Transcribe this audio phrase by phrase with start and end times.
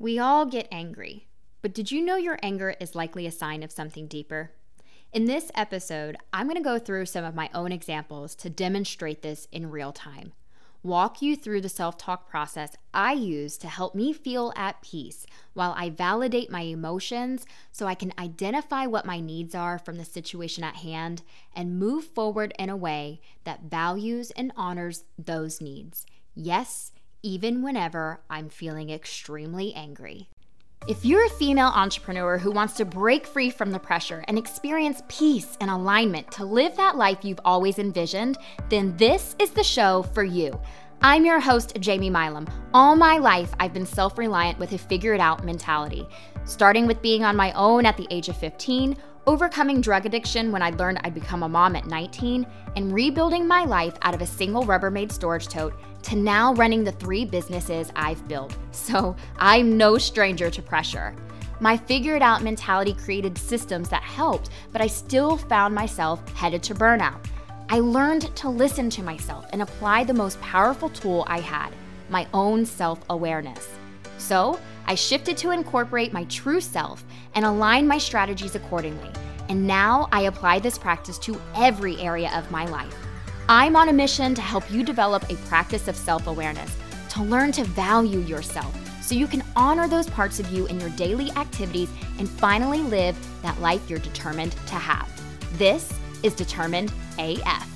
[0.00, 1.26] We all get angry,
[1.60, 4.52] but did you know your anger is likely a sign of something deeper?
[5.12, 9.20] In this episode, I'm going to go through some of my own examples to demonstrate
[9.20, 10.32] this in real time.
[10.82, 15.26] Walk you through the self talk process I use to help me feel at peace
[15.52, 20.06] while I validate my emotions so I can identify what my needs are from the
[20.06, 21.20] situation at hand
[21.54, 26.06] and move forward in a way that values and honors those needs.
[26.34, 26.92] Yes,
[27.22, 30.28] even whenever I'm feeling extremely angry.
[30.88, 35.02] If you're a female entrepreneur who wants to break free from the pressure and experience
[35.08, 38.38] peace and alignment to live that life you've always envisioned,
[38.70, 40.58] then this is the show for you.
[41.02, 42.46] I'm your host, Jamie Milam.
[42.72, 46.06] All my life, I've been self reliant with a figure it out mentality,
[46.44, 48.96] starting with being on my own at the age of 15
[49.26, 52.46] overcoming drug addiction when I learned I'd become a mom at 19,
[52.76, 56.92] and rebuilding my life out of a single Rubbermaid storage tote to now running the
[56.92, 58.56] three businesses I've built.
[58.72, 61.14] So I'm no stranger to pressure.
[61.60, 66.74] My figured out mentality created systems that helped, but I still found myself headed to
[66.74, 67.24] burnout.
[67.68, 71.72] I learned to listen to myself and apply the most powerful tool I had
[72.08, 73.68] my own self awareness.
[74.18, 77.04] So I shifted to incorporate my true self
[77.34, 79.10] and align my strategies accordingly.
[79.48, 82.96] And now I apply this practice to every area of my life.
[83.52, 86.72] I'm on a mission to help you develop a practice of self awareness,
[87.08, 90.90] to learn to value yourself so you can honor those parts of you in your
[90.90, 95.10] daily activities and finally live that life you're determined to have.
[95.58, 95.92] This
[96.22, 97.68] is Determined AF.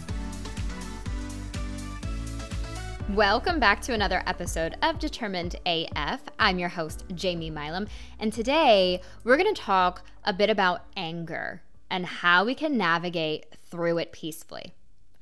[3.11, 6.21] Welcome back to another episode of Determined AF.
[6.39, 7.89] I'm your host, Jamie Milam,
[8.21, 13.47] and today we're going to talk a bit about anger and how we can navigate
[13.69, 14.73] through it peacefully.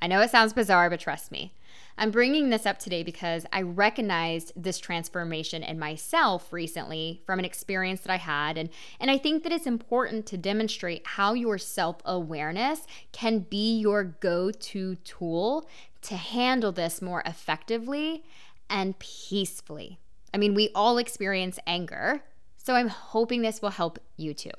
[0.03, 1.55] I know it sounds bizarre, but trust me.
[1.97, 7.45] I'm bringing this up today because I recognized this transformation in myself recently from an
[7.45, 8.59] experience that I had.
[8.59, 13.79] And, and I think that it's important to demonstrate how your self awareness can be
[13.79, 15.69] your go to tool
[16.03, 18.25] to handle this more effectively
[18.69, 20.01] and peacefully.
[20.35, 22.25] I mean, we all experience anger,
[22.57, 24.51] so I'm hoping this will help you too.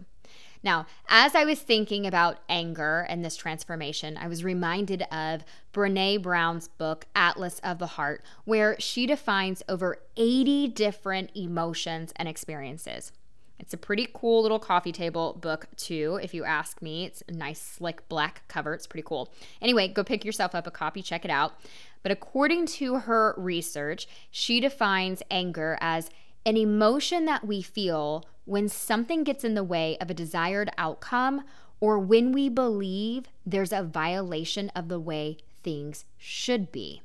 [0.64, 5.44] Now, as I was thinking about anger and this transformation, I was reminded of
[5.74, 12.30] Brene Brown's book, Atlas of the Heart, where she defines over 80 different emotions and
[12.30, 13.12] experiences.
[13.60, 17.06] It's a pretty cool little coffee table book, too, if you ask me.
[17.06, 18.74] It's a nice, slick black cover.
[18.74, 19.32] It's pretty cool.
[19.62, 21.54] Anyway, go pick yourself up a copy, check it out.
[22.02, 26.10] But according to her research, she defines anger as
[26.46, 31.44] an emotion that we feel when something gets in the way of a desired outcome
[31.80, 37.02] or when we believe there's a violation of the way things should be.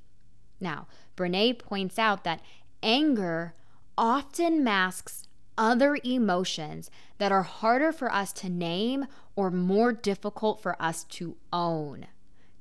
[0.60, 2.40] Now, Brene points out that
[2.82, 3.54] anger
[3.96, 10.80] often masks other emotions that are harder for us to name or more difficult for
[10.80, 12.06] us to own.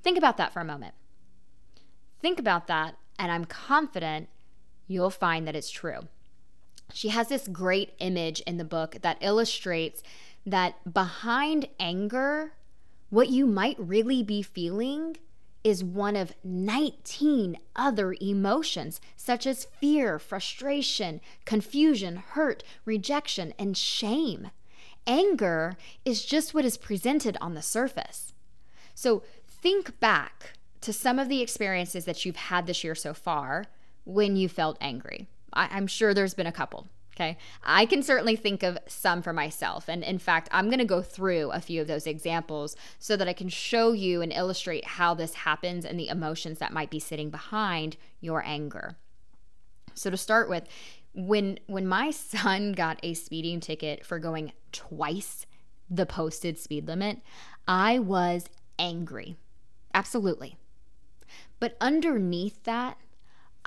[0.04, 0.96] Think about that for a moment.
[2.20, 4.30] Think about that, and I'm confident
[4.88, 6.08] you'll find that it's true.
[6.94, 10.02] She has this great image in the book that illustrates
[10.46, 12.54] that behind anger,
[13.10, 15.18] what you might really be feeling
[15.64, 24.50] is one of 19 other emotions, such as fear, frustration, confusion, hurt, rejection, and shame.
[25.06, 28.34] Anger is just what is presented on the surface.
[28.96, 33.66] So think back to some of the experiences that you've had this year so far
[34.06, 35.28] when you felt angry.
[35.58, 36.88] I- am sure there's been a couple.
[37.16, 37.36] Okay.
[37.64, 39.90] I can certainly think of some for myself.
[39.90, 43.28] And in fact, I'm going to go through a few of those examples so that
[43.28, 47.00] I can show you and illustrate how this happens and the emotions that might be
[47.00, 48.98] sitting behind your anger.
[49.96, 50.66] So to start with,
[51.16, 55.48] when when my son got a speeding ticket for going twice
[55.90, 57.22] the posted speed limit,
[57.68, 58.46] I was
[58.78, 59.38] angry.
[59.92, 60.58] Absolutely.
[61.60, 62.98] But underneath that,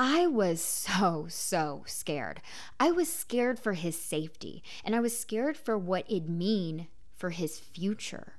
[0.02, 2.40] I was so, so scared.
[2.80, 7.28] I was scared for his safety, and I was scared for what it'd mean for
[7.28, 8.32] his future.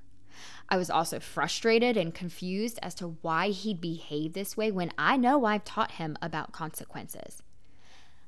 [0.68, 5.16] I was also frustrated and confused as to why he'd behave this way when I
[5.16, 7.44] know I've taught him about consequences.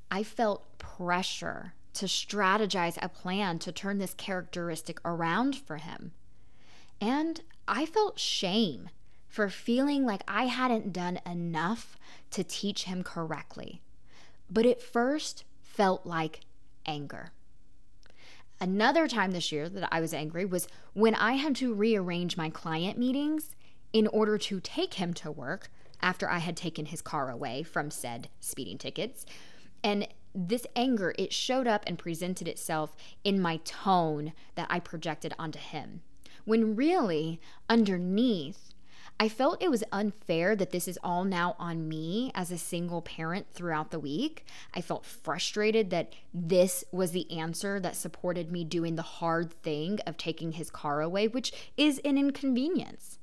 [0.09, 6.13] I felt pressure to strategize a plan to turn this characteristic around for him.
[7.01, 8.91] And I felt shame
[9.35, 11.97] for feeling like I hadn't done enough
[12.31, 13.81] to teach him correctly.
[14.49, 16.39] But it first felt like
[16.85, 17.33] anger.
[18.61, 22.49] Another time this year that I was angry was when I had to rearrange my
[22.49, 23.57] client meetings
[23.91, 25.69] in order to take him to work
[26.01, 29.25] after I had taken his car away from said speeding tickets.
[29.83, 32.95] And this anger, it showed up and presented itself
[33.25, 36.03] in my tone that I projected onto him.
[36.45, 38.71] When really, underneath,
[39.17, 43.01] I felt it was unfair that this is all now on me as a single
[43.01, 44.45] parent throughout the week.
[44.73, 49.99] I felt frustrated that this was the answer that supported me doing the hard thing
[50.05, 53.17] of taking his car away, which is an inconvenience.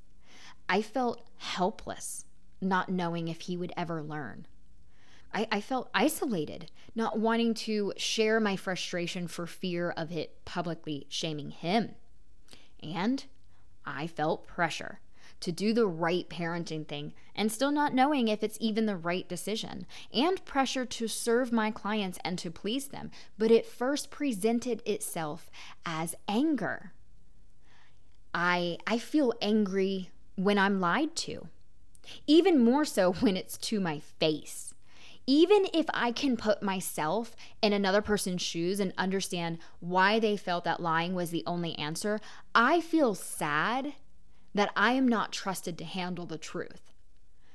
[0.66, 2.24] I felt helpless,
[2.58, 4.46] not knowing if he would ever learn.
[5.34, 11.06] I, I, felt isolated, not wanting to share my frustration for fear of it publicly
[11.08, 11.96] shaming him.
[12.82, 13.24] And
[13.84, 15.00] I felt pressure
[15.42, 19.28] to do the right parenting thing and still not knowing if it's even the right
[19.28, 23.10] decision, and pressure to serve my clients and to please them.
[23.38, 25.50] But it first presented itself
[25.84, 26.92] as anger.
[28.34, 31.48] I, I feel angry when I'm lied to,
[32.26, 34.74] even more so when it's to my face.
[35.26, 40.64] Even if I can put myself in another person's shoes and understand why they felt
[40.64, 42.20] that lying was the only answer,
[42.54, 43.94] I feel sad
[44.54, 46.92] that I am not trusted to handle the truth.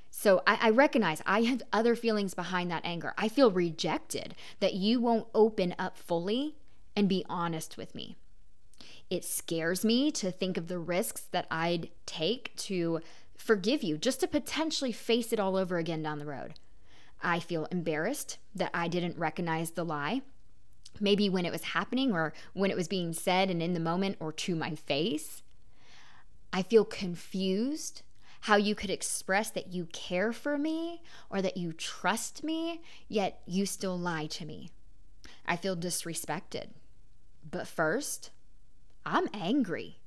[0.10, 3.14] So I, I, recognize I have other feelings behind that anger.
[3.18, 6.56] I feel rejected that you won't open up fully
[6.96, 8.18] and be honest with me.
[9.10, 13.02] It scares me to think of the risks that I'd take to
[13.38, 16.56] forgive you, just to potentially face it all over again down the road.
[17.22, 20.22] I feel embarrassed that I didn't recognize the lie.
[21.00, 24.18] Maybe when it was happening or when it was being said and in the moment
[24.20, 25.44] or to my face.
[26.52, 28.02] I feel confused
[28.42, 33.42] how you could express that you care for me or that you trust me, yet
[33.46, 34.70] you still lie to me.
[35.46, 36.68] I feel disrespected.
[37.50, 38.32] But first,
[39.06, 40.00] I'm angry.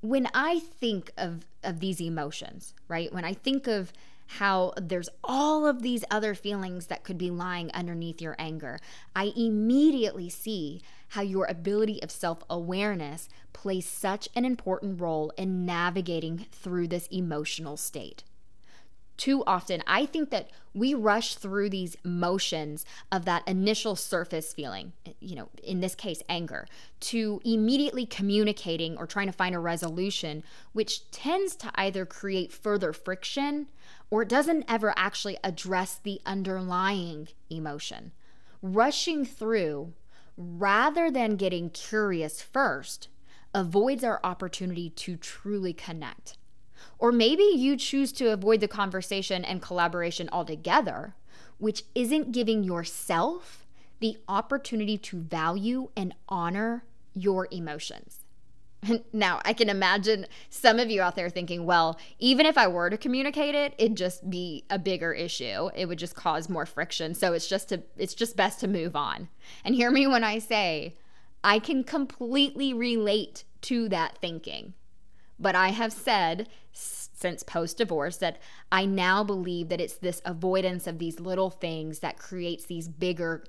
[0.00, 3.12] When I think of, of these emotions, right?
[3.12, 3.92] When I think of
[4.38, 8.80] how there's all of these other feelings that could be lying underneath your anger,
[9.14, 10.80] I immediately see
[11.12, 17.06] how your ability of self awareness plays such an important role in navigating through this
[17.08, 18.24] emotional state
[19.22, 24.94] too often, I think that we rush through these motions of that initial surface feeling,
[25.20, 26.66] you know, in this case, anger,
[27.00, 30.42] to immediately communicating or trying to find a resolution,
[30.72, 33.68] which tends to either create further friction
[34.10, 38.10] or it doesn't ever actually address the underlying emotion.
[38.60, 39.92] Rushing through
[40.36, 43.08] rather than getting curious first
[43.54, 46.38] avoids our opportunity to truly connect.
[46.98, 51.14] Or maybe you choose to avoid the conversation and collaboration altogether,
[51.58, 53.66] which isn't giving yourself
[54.00, 56.84] the opportunity to value and honor
[57.14, 58.21] your emotions.
[59.12, 62.90] Now, I can imagine some of you out there thinking, well, even if I were
[62.90, 65.70] to communicate it, it'd just be a bigger issue.
[65.74, 67.14] It would just cause more friction.
[67.14, 69.28] So it's just to it's just best to move on.
[69.64, 70.96] And hear me when I say
[71.44, 74.74] I can completely relate to that thinking.
[75.38, 76.48] But I have said
[77.22, 78.38] since post divorce that
[78.70, 83.44] I now believe that it's this avoidance of these little things that creates these bigger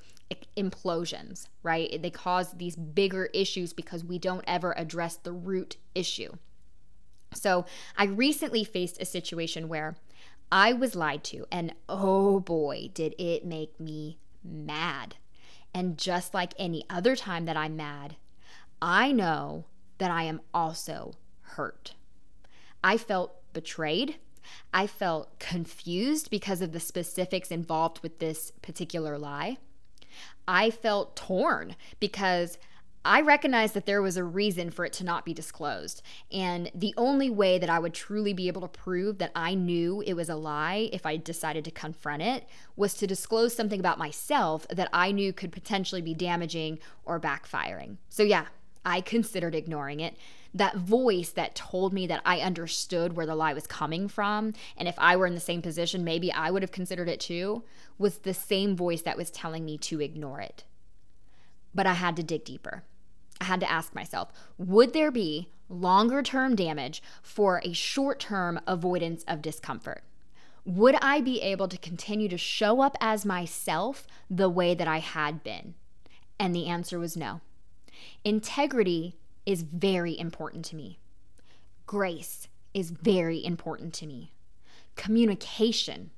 [0.55, 2.01] implosions, right?
[2.01, 6.33] They cause these bigger issues because we don't ever address the root issue.
[7.33, 7.65] So,
[7.97, 9.95] I recently faced a situation where
[10.51, 15.15] I was lied to, and oh boy, did it make me mad.
[15.73, 18.17] And just like any other time that I'm mad,
[18.79, 19.65] I know
[19.97, 21.95] that I am also hurt.
[22.83, 24.15] I felt betrayed.
[24.73, 29.57] I felt confused because of the specifics involved with this particular lie.
[30.47, 32.57] I felt torn because
[33.05, 36.01] I recognized that there was a reason for it to not be disclosed.
[36.31, 40.01] And the only way that I would truly be able to prove that I knew
[40.05, 43.97] it was a lie if I decided to confront it was to disclose something about
[43.97, 47.97] myself that I knew could potentially be damaging or backfiring.
[48.07, 48.45] So, yeah,
[48.85, 50.17] I considered ignoring it
[50.53, 54.87] that voice that told me that I understood where the lie was coming from, and
[54.87, 57.63] if I were in the same position, maybe I would have considered it too,
[57.97, 60.63] was the same voice that was telling me to ignore it.
[61.73, 62.83] But I had to dig deeper.
[63.41, 68.59] I had to ask myself would there be longer term damage for a short term
[68.67, 70.03] avoidance of discomfort?
[70.65, 74.99] Would I be able to continue to show up as myself the way that I
[74.99, 75.73] had been?
[76.39, 77.41] And the answer was no.
[78.23, 80.99] Integrity is very important to me.
[81.85, 84.31] Grace is very important to me.
[84.95, 86.11] Communication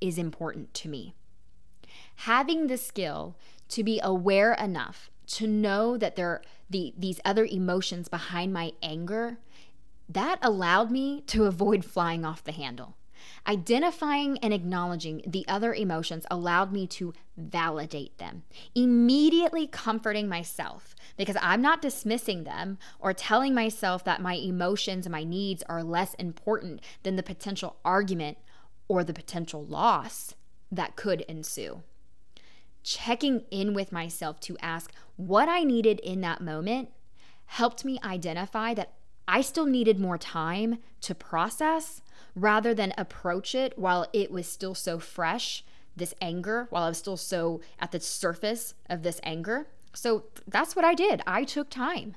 [0.00, 1.14] is important to me.
[2.16, 3.36] Having the skill
[3.68, 8.72] to be aware enough to know that there are the, these other emotions behind my
[8.82, 9.38] anger,
[10.08, 12.96] that allowed me to avoid flying off the handle.
[13.46, 18.42] Identifying and acknowledging the other emotions allowed me to validate them,
[18.74, 25.12] immediately comforting myself because I'm not dismissing them or telling myself that my emotions and
[25.12, 28.38] my needs are less important than the potential argument
[28.88, 30.34] or the potential loss
[30.70, 31.82] that could ensue.
[32.82, 36.90] Checking in with myself to ask what I needed in that moment
[37.46, 38.92] helped me identify that
[39.28, 42.00] I still needed more time to process
[42.36, 45.64] rather than approach it while it was still so fresh,
[45.96, 49.66] this anger, while I was still so at the surface of this anger.
[49.94, 51.22] So that's what I did.
[51.26, 52.16] I took time,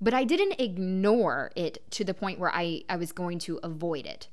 [0.00, 4.06] but I didn't ignore it to the point where I, I was going to avoid
[4.06, 4.28] it.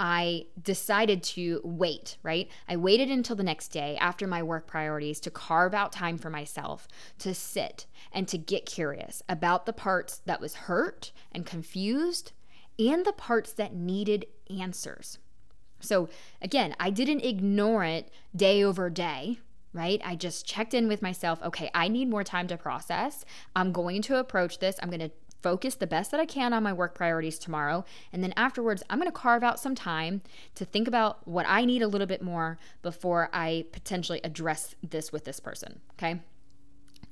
[0.00, 2.48] I decided to wait, right?
[2.68, 6.30] I waited until the next day after my work priorities to carve out time for
[6.30, 6.88] myself
[7.20, 12.32] to sit and to get curious about the parts that was hurt and confused
[12.78, 14.26] and the parts that needed
[14.58, 15.18] answers.
[15.80, 16.08] So,
[16.40, 19.38] again, I didn't ignore it day over day,
[19.72, 20.00] right?
[20.04, 21.42] I just checked in with myself.
[21.42, 23.24] Okay, I need more time to process.
[23.54, 24.78] I'm going to approach this.
[24.82, 25.10] I'm going to
[25.42, 27.84] focus the best that I can on my work priorities tomorrow.
[28.14, 30.22] And then afterwards, I'm going to carve out some time
[30.54, 35.12] to think about what I need a little bit more before I potentially address this
[35.12, 35.80] with this person.
[35.98, 36.22] Okay.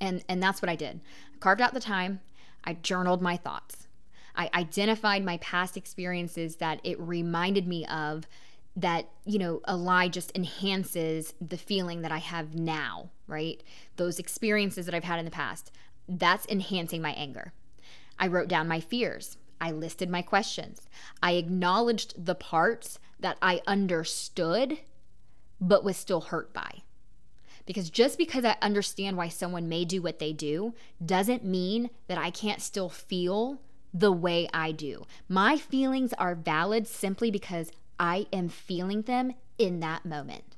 [0.00, 1.02] And, and that's what I did.
[1.34, 2.20] I carved out the time.
[2.64, 3.81] I journaled my thoughts.
[4.34, 8.26] I identified my past experiences that it reminded me of
[8.76, 13.62] that, you know, a lie just enhances the feeling that I have now, right?
[13.96, 15.70] Those experiences that I've had in the past,
[16.08, 17.52] that's enhancing my anger.
[18.18, 19.36] I wrote down my fears.
[19.60, 20.88] I listed my questions.
[21.22, 24.78] I acknowledged the parts that I understood
[25.60, 26.82] but was still hurt by.
[27.64, 30.74] Because just because I understand why someone may do what they do
[31.04, 33.60] doesn't mean that I can't still feel
[33.92, 35.04] the way I do.
[35.28, 40.56] My feelings are valid simply because I am feeling them in that moment.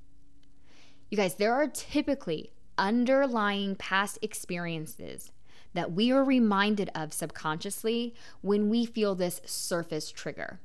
[1.11, 5.33] You guys, there are typically underlying past experiences
[5.75, 10.61] that we are reminded of subconsciously when we feel this surface trigger.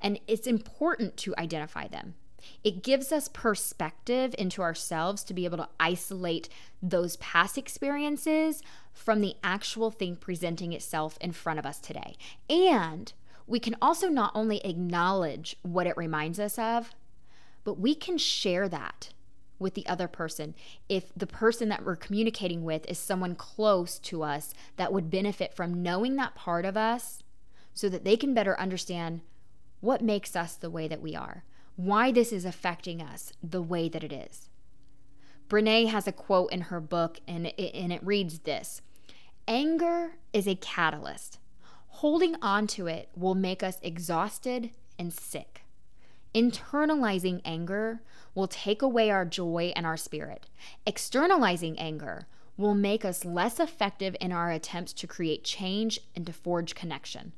[0.00, 2.14] And it's important to identify them.
[2.64, 6.48] It gives us perspective into ourselves to be able to isolate
[6.82, 12.16] those past experiences from the actual thing presenting itself in front of us today.
[12.48, 13.12] And
[13.46, 16.94] we can also not only acknowledge what it reminds us of,
[17.64, 19.10] but we can share that
[19.58, 20.54] with the other person.
[20.88, 25.54] If the person that we're communicating with is someone close to us that would benefit
[25.54, 27.22] from knowing that part of us
[27.72, 29.22] so that they can better understand
[29.80, 31.44] what makes us the way that we are,
[31.76, 34.48] why this is affecting us the way that it is.
[35.48, 38.82] Brene has a quote in her book, and it, and it reads this
[39.46, 41.38] Anger is a catalyst.
[41.96, 45.62] Holding on to it will make us exhausted and sick.
[46.34, 48.00] Internalizing anger
[48.34, 50.46] will take away our joy and our spirit.
[50.86, 52.26] Externalizing anger
[52.56, 57.32] will make us less effective in our attempts to create change and to forge connection.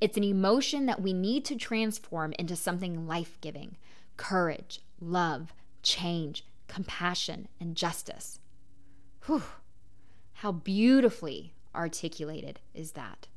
[0.00, 3.76] It's an emotion that we need to transform into something life giving
[4.16, 8.40] courage, love, change, compassion, and justice.
[9.26, 9.44] Whew,
[10.34, 13.28] how beautifully articulated is that?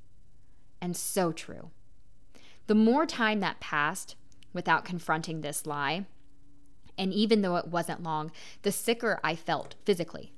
[0.81, 1.69] And so true.
[2.67, 4.15] The more time that passed,
[4.53, 6.05] without confronting this lie.
[6.98, 8.31] And even though it wasn't long,
[8.62, 10.33] the sicker I felt physically,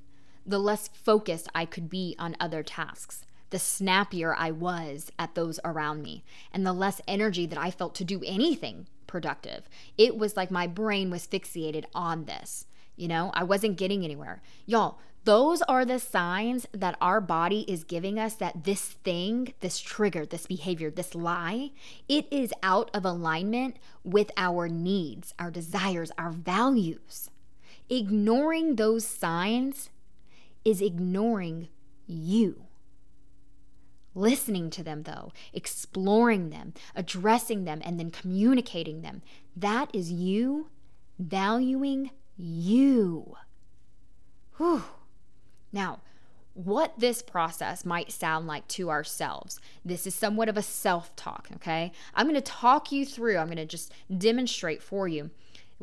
[0.45, 5.59] the less focused I could be on other tasks, the snappier I was at those
[5.63, 9.69] around me, and the less energy that I felt to do anything productive.
[9.95, 12.65] It was like my brain was fixated on this.
[12.95, 14.41] You know, I wasn't getting anywhere.
[14.65, 19.79] Y'all, those are the signs that our body is giving us that this thing, this
[19.79, 21.73] trigger, this behavior, this lie,
[22.09, 27.29] it is out of alignment with our needs, our desires, our values.
[27.87, 29.91] Ignoring those signs
[30.65, 31.67] is ignoring
[32.07, 32.62] you.
[34.15, 39.21] Listening to them, though, exploring them, addressing them, and then communicating them,
[39.55, 40.69] that is you
[41.17, 43.35] valuing you.
[44.57, 44.83] Whew.
[45.71, 46.01] Now,
[46.53, 49.59] what this process might sound like to ourselves.
[49.83, 51.91] This is somewhat of a self talk, okay?
[52.13, 55.31] I'm gonna talk you through, I'm gonna just demonstrate for you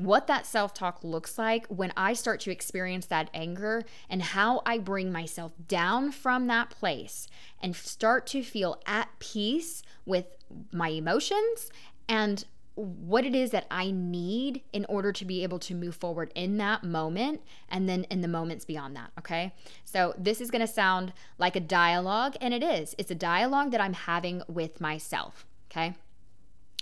[0.04, 4.62] what that self talk looks like when I start to experience that anger and how
[4.64, 7.28] I bring myself down from that place
[7.62, 10.26] and start to feel at peace with
[10.73, 11.71] my emotions
[12.09, 16.33] and what it is that I need in order to be able to move forward
[16.35, 19.11] in that moment and then in the moments beyond that.
[19.19, 19.52] Okay.
[19.85, 22.95] So this is going to sound like a dialogue, and it is.
[22.97, 25.47] It's a dialogue that I'm having with myself.
[25.71, 25.95] Okay.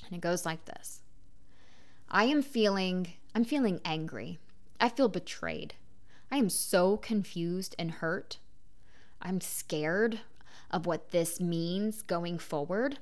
[0.06, 1.02] And it goes like this
[2.10, 4.38] I am feeling I'm feeling angry.
[4.80, 5.74] I feel betrayed.
[6.30, 8.38] I am so confused and hurt.
[9.20, 10.20] I'm scared
[10.70, 12.98] of what this means going forward.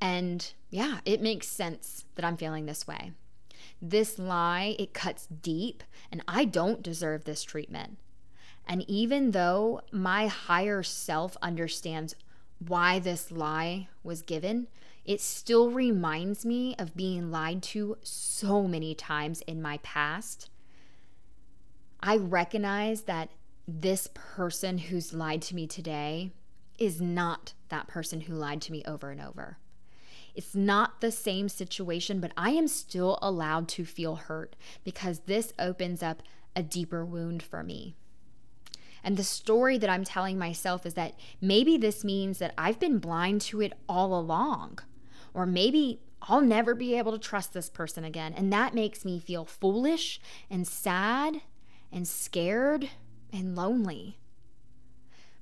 [0.00, 3.12] And yeah, it makes sense that I'm feeling this way.
[3.80, 7.98] This lie, it cuts deep, and I don't deserve this treatment.
[8.66, 12.14] And even though my higher self understands
[12.66, 14.68] why this lie was given,
[15.08, 20.50] it still reminds me of being lied to so many times in my past.
[21.98, 23.30] I recognize that
[23.66, 26.32] this person who's lied to me today
[26.78, 29.56] is not that person who lied to me over and over.
[30.34, 35.54] It's not the same situation, but I am still allowed to feel hurt because this
[35.58, 36.22] opens up
[36.54, 37.96] a deeper wound for me.
[39.02, 42.98] And the story that I'm telling myself is that maybe this means that I've been
[42.98, 44.80] blind to it all along.
[45.34, 48.34] Or maybe I'll never be able to trust this person again.
[48.36, 50.20] And that makes me feel foolish
[50.50, 51.42] and sad
[51.92, 52.90] and scared
[53.32, 54.18] and lonely.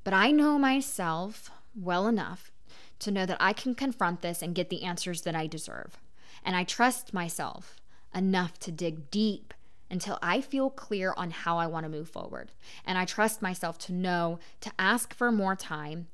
[0.04, 2.52] But I know myself well enough
[3.00, 5.98] to know that I can confront this and get the answers that I deserve.
[6.44, 7.76] And I trust myself
[8.14, 9.52] enough to dig deep
[9.90, 12.52] until I feel clear on how I want to move forward.
[12.84, 16.08] And I trust myself to know to ask for more time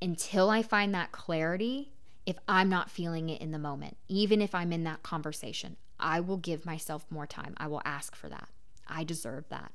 [0.00, 1.92] until I find that clarity
[2.30, 3.96] if I'm not feeling it in the moment.
[4.06, 7.54] Even if I'm in that conversation, I will give myself more time.
[7.56, 8.48] I will ask for that.
[8.86, 9.72] I deserve that.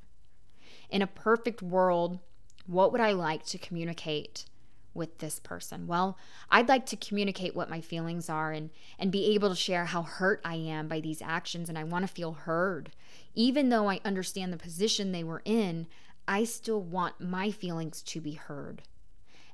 [0.89, 2.19] In a perfect world,
[2.65, 4.45] what would I like to communicate
[4.93, 5.85] with this person?
[5.85, 6.17] Well,
[6.49, 10.03] I'd like to communicate what my feelings are and and be able to share how
[10.03, 12.91] hurt I am by these actions and I want to feel heard.
[13.33, 15.87] Even though I understand the position they were in,
[16.25, 18.83] I still want my feelings to be heard.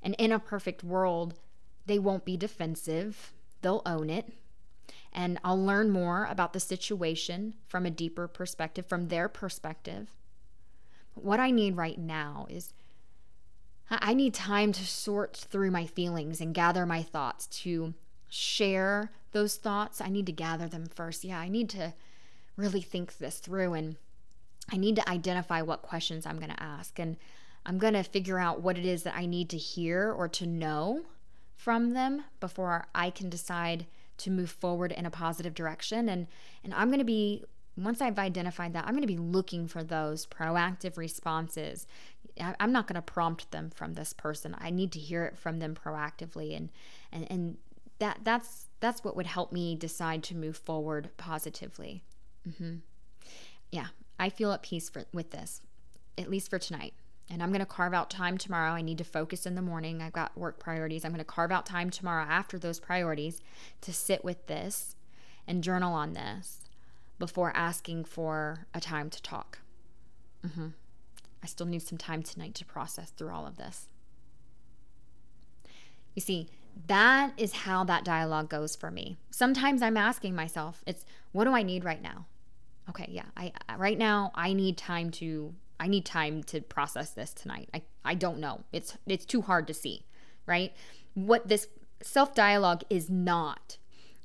[0.03, 1.33] And in a perfect world,
[1.91, 3.33] they won't be defensive.
[3.61, 4.31] They'll own it.
[5.11, 10.11] And I'll learn more about the situation from a deeper perspective, from their perspective.
[11.15, 12.73] What I need right now is
[13.89, 17.93] I need time to sort through my feelings and gather my thoughts to
[18.29, 19.99] share those thoughts.
[19.99, 21.25] I need to gather them first.
[21.25, 21.93] Yeah, I need to
[22.55, 23.97] really think this through and
[24.71, 27.17] I need to identify what questions I'm going to ask and
[27.65, 30.45] I'm going to figure out what it is that I need to hear or to
[30.45, 31.01] know
[31.55, 33.85] from them before I can decide
[34.17, 36.27] to move forward in a positive direction and
[36.63, 37.43] and I'm going to be
[37.77, 41.87] once I've identified that, I'm going to be looking for those proactive responses.
[42.59, 44.55] I'm not going to prompt them from this person.
[44.59, 46.69] I need to hear it from them proactively, and
[47.11, 47.57] and and
[47.99, 52.03] that that's that's what would help me decide to move forward positively.
[52.47, 52.75] Mm-hmm.
[53.71, 53.87] Yeah,
[54.19, 55.61] I feel at peace for, with this,
[56.17, 56.93] at least for tonight.
[57.29, 58.71] And I'm going to carve out time tomorrow.
[58.71, 60.01] I need to focus in the morning.
[60.01, 61.05] I've got work priorities.
[61.05, 63.41] I'm going to carve out time tomorrow after those priorities
[63.81, 64.95] to sit with this
[65.47, 66.61] and journal on this
[67.19, 69.59] before asking for a time to talk.
[70.45, 70.69] Mm-hmm.
[71.43, 73.87] I still need some time tonight to process through all of this.
[76.15, 76.49] You see,
[76.87, 79.17] that is how that dialogue goes for me.
[79.29, 82.25] Sometimes I'm asking myself, it's what do I need right now?
[82.89, 87.33] Okay, yeah, I right now I need time to I need time to process this
[87.33, 87.67] tonight.
[87.73, 88.61] I I don't know.
[88.71, 90.05] It's it's too hard to see,
[90.45, 90.73] right?
[91.15, 91.67] What this
[92.01, 93.77] self-dialogue is not.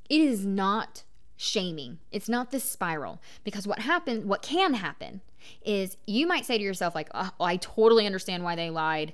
[0.08, 1.02] It is not
[1.36, 1.98] shaming.
[2.12, 5.20] It's not this spiral because what happens, what can happen
[5.64, 9.12] is you might say to yourself, like, oh, I totally understand why they lied.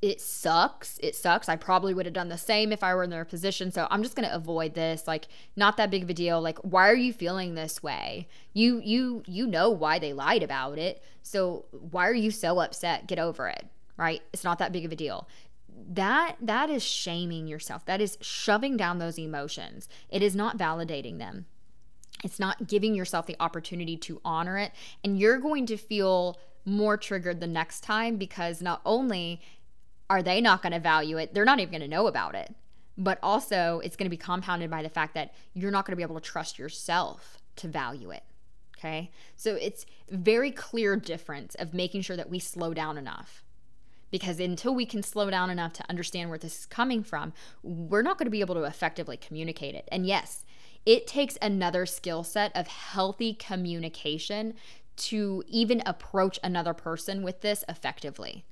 [0.00, 0.98] It sucks.
[1.02, 1.48] It sucks.
[1.48, 3.72] I probably would have done the same if I were in their position.
[3.72, 5.08] So I'm just going to avoid this.
[5.08, 6.40] Like, not that big of a deal.
[6.40, 8.28] Like, why are you feeling this way?
[8.52, 11.02] You, you, you know why they lied about it.
[11.22, 13.08] So why are you so upset?
[13.08, 13.66] Get over it.
[13.96, 14.22] Right?
[14.32, 15.28] It's not that big of a deal
[15.90, 21.18] that that is shaming yourself that is shoving down those emotions it is not validating
[21.18, 21.46] them
[22.24, 24.72] it's not giving yourself the opportunity to honor it.
[25.04, 29.40] And you're going to feel more triggered the next time because not only
[30.10, 32.54] are they not going to value it, they're not even going to know about it.
[32.96, 35.96] But also, it's going to be compounded by the fact that you're not going to
[35.96, 38.24] be able to trust yourself to value it.
[38.76, 39.10] Okay.
[39.36, 43.44] So it's very clear difference of making sure that we slow down enough.
[44.10, 48.02] Because until we can slow down enough to understand where this is coming from, we're
[48.02, 49.86] not going to be able to effectively communicate it.
[49.92, 50.44] And yes,
[50.86, 54.54] it takes another skill set of healthy communication
[54.96, 58.44] to even approach another person with this effectively.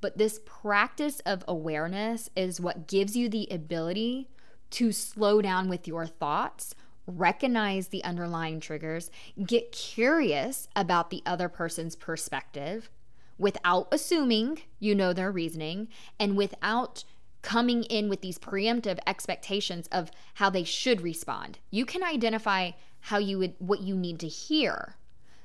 [0.00, 4.28] But this practice of awareness is what gives you the ability
[4.70, 6.74] to slow down with your thoughts,
[7.06, 9.10] recognize the underlying triggers,
[9.44, 12.90] get curious about the other person's perspective
[13.36, 17.04] without assuming you know their reasoning and without
[17.42, 21.58] coming in with these preemptive expectations of how they should respond.
[21.70, 24.96] You can identify how you would what you need to hear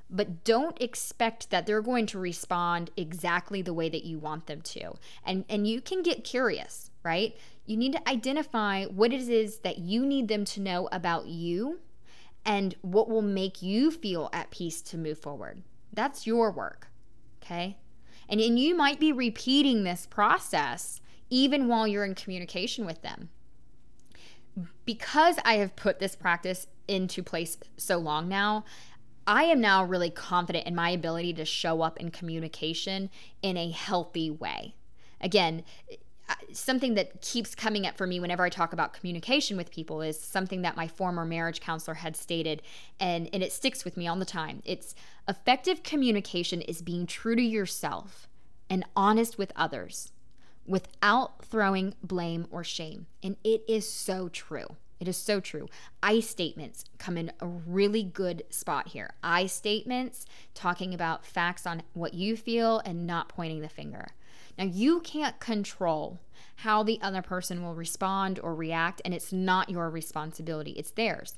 [0.10, 4.62] but don't expect that they're going to respond exactly the way that you want them
[4.62, 4.94] to.
[5.26, 7.38] And and you can get curious right?
[7.68, 11.82] You need to identify what it is that you need them to know about you
[12.44, 15.62] and what will make you feel at peace to move forward.
[15.94, 16.90] That's your work
[17.46, 17.78] okay?
[18.28, 23.30] And, and you might be repeating this process even while you're in communication with them.
[24.86, 28.64] Because I have put this practice into place so long now,
[29.28, 33.10] I am now really confident in my ability to show up in communication
[33.42, 34.76] in a healthy way.
[35.20, 35.64] Again,
[36.52, 40.20] something that keeps coming up for me whenever I talk about communication with people is
[40.20, 42.62] something that my former marriage counselor had stated,
[43.00, 44.62] and, and it sticks with me all the time.
[44.66, 44.96] It's
[45.28, 48.28] effective communication is being true to yourself
[48.70, 50.12] and honest with others
[50.66, 53.06] without throwing blame or shame.
[53.22, 54.78] And it is so true.
[55.00, 55.68] It is so true.
[56.02, 59.14] I statements come in a really good spot here.
[59.22, 64.08] I statements talking about facts on what you feel and not pointing the finger.
[64.58, 66.22] Now, you can't control
[66.58, 71.36] how the other person will respond or react, and it's not your responsibility, it's theirs.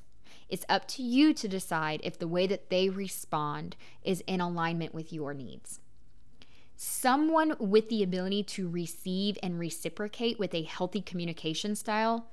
[0.48, 4.94] It's up to you to decide if the way that they respond is in alignment
[4.94, 5.80] with your needs.
[6.76, 12.30] Someone with the ability to receive and reciprocate with a healthy communication style,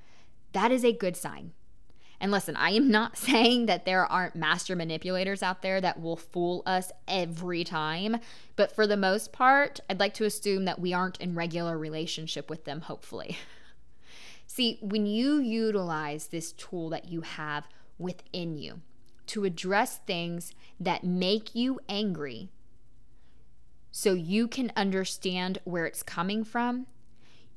[0.56, 1.52] that is a good sign.
[2.20, 6.16] And listen, I am not saying that there aren't master manipulators out there that will
[6.16, 8.18] fool us every time,
[8.56, 12.50] but for the most part, I'd like to assume that we aren't in regular relationship
[12.50, 13.38] with them, hopefully.
[14.48, 18.82] See, when you utilize this tool that you have within you
[19.28, 22.50] to address things that make you angry
[23.92, 26.88] so you can understand where it's coming from,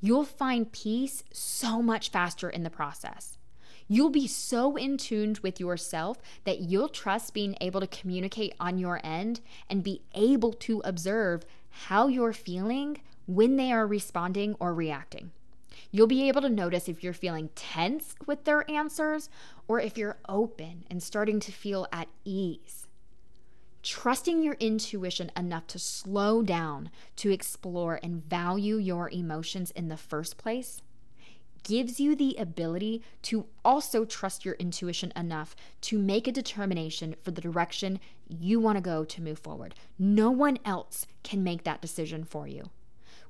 [0.01, 3.39] you'll find peace so much faster in the process.
[3.91, 8.77] You'll be so in tuned with yourself that you'll trust being able to communicate on
[8.79, 14.75] your end and be able to observe how you're feeling when they are responding or
[14.75, 15.31] reacting.
[15.91, 19.31] You'll be able to notice if you're feeling tense with their answers
[19.67, 22.88] or if you're open and starting to feel at ease.
[23.89, 29.97] Trusting your intuition enough to slow down to explore and value your emotions in the
[29.97, 30.83] first place
[31.63, 37.31] gives you the ability to also trust your intuition enough to make a determination for
[37.31, 37.99] the direction
[38.29, 39.75] you want to go to move forward.
[39.99, 42.69] No one else can make that decision for you.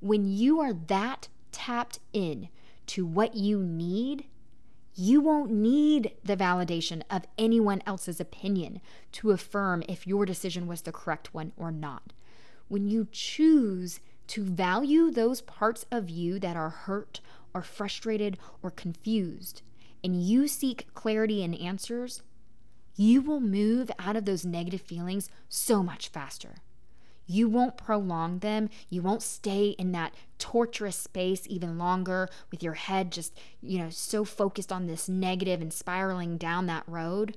[0.01, 2.49] When you are that tapped in
[2.87, 4.25] to what you need,
[4.99, 8.81] you won't need the validation of anyone else's opinion
[9.13, 12.13] to affirm if your decision was the correct one or not.
[12.67, 17.21] When you choose to value those parts of you that are hurt
[17.55, 19.63] or frustrated or confused,
[20.03, 22.23] and you seek clarity and answers,
[22.97, 26.57] you will move out of those negative feelings so much faster.
[27.31, 28.71] You won't prolong them.
[28.89, 33.91] You won't stay in that torturous space even longer with your head just, you know,
[33.91, 37.37] so focused on this negative and spiraling down that road.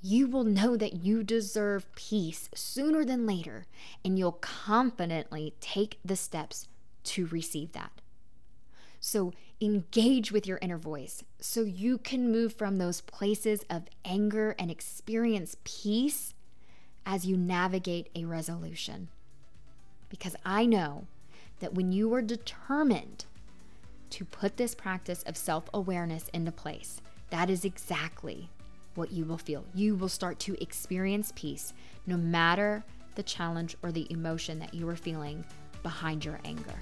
[0.00, 3.66] You will know that you deserve peace sooner than later,
[4.04, 6.68] and you'll confidently take the steps
[7.04, 7.90] to receive that.
[9.00, 14.54] So engage with your inner voice so you can move from those places of anger
[14.60, 16.34] and experience peace
[17.06, 19.08] as you navigate a resolution.
[20.08, 21.06] Because I know
[21.60, 23.24] that when you are determined
[24.10, 28.50] to put this practice of self awareness into place, that is exactly
[28.94, 29.64] what you will feel.
[29.74, 31.72] You will start to experience peace
[32.06, 32.84] no matter
[33.14, 35.44] the challenge or the emotion that you are feeling
[35.82, 36.74] behind your anger.